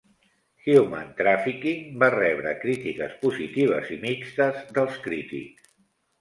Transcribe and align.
"Human 0.67 1.11
Trafficking" 1.19 1.91
va 2.03 2.09
rebre 2.15 2.53
crítiques 2.63 3.13
positives 3.27 3.93
i 3.97 3.99
mixtes 4.07 4.59
dels 4.79 4.99
crítics. 5.07 5.71